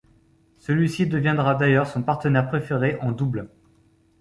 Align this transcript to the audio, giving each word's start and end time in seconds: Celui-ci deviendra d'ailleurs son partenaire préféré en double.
Celui-ci 0.57 1.05
deviendra 1.05 1.53
d'ailleurs 1.53 1.85
son 1.85 2.01
partenaire 2.01 2.47
préféré 2.47 2.97
en 3.01 3.11
double. 3.11 3.51